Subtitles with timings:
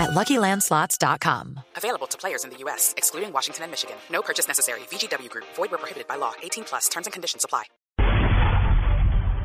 [0.00, 1.60] at LuckyLandSlots.com.
[1.76, 3.96] Available to players in the U.S., excluding Washington and Michigan.
[4.10, 4.80] No purchase necessary.
[4.90, 5.44] VGW Group.
[5.56, 6.32] Void where prohibited by law.
[6.42, 6.88] 18 plus.
[6.88, 7.64] Terms and conditions apply.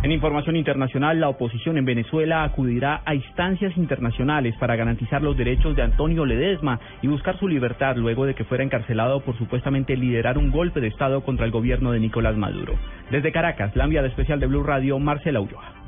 [0.06, 5.76] En información internacional, la oposición en Venezuela acudirá a instancias internacionales para garantizar los derechos
[5.76, 10.38] de Antonio Ledesma y buscar su libertad luego de que fuera encarcelado por supuestamente liderar
[10.38, 12.78] un golpe de Estado contra el gobierno de Nicolás Maduro.
[13.10, 15.85] Desde Caracas, la enviada especial de Blue Radio, Marcela Ulloa.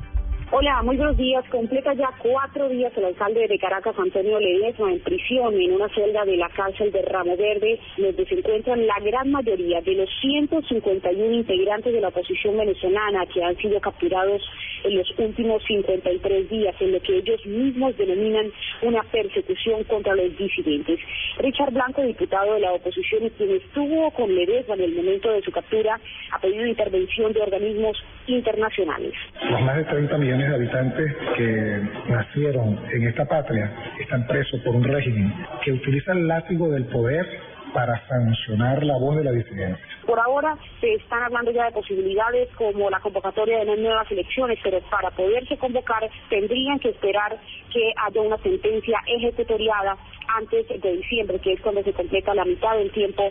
[0.50, 1.44] Hola, muy buenos días.
[1.50, 6.24] Completa ya cuatro días el alcalde de Caracas, Antonio Ledesma, en prisión en una celda
[6.24, 11.34] de la cárcel de Ramo Verde, donde se encuentran la gran mayoría de los 151
[11.34, 14.40] integrantes de la oposición venezolana que han sido capturados
[14.84, 18.50] en los últimos 53 días, en lo que ellos mismos denominan
[18.82, 20.98] una persecución contra los disidentes.
[21.38, 25.42] Richard Blanco, diputado de la oposición y quien estuvo con Ledesma en el momento de
[25.42, 25.98] su captura,
[26.32, 29.12] ha pedido intervención de organismos internacionales.
[29.50, 34.74] Los más de 30 millones de habitantes que nacieron en esta patria están presos por
[34.74, 35.32] un régimen
[35.64, 39.84] que utiliza el látigo del poder para sancionar la voz de la disidencia.
[40.06, 44.80] Por ahora se están hablando ya de posibilidades como la convocatoria de nuevas elecciones, pero
[44.90, 47.38] para poderse convocar tendrían que esperar
[47.72, 49.96] que haya una sentencia ejecutoriada
[50.28, 53.22] antes de diciembre, que es cuando se completa la mitad del tiempo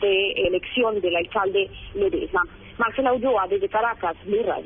[0.00, 2.42] de elección del alcalde Ledesma.
[2.78, 4.64] Marcela Ulloa, desde Caracas, Blue Radio.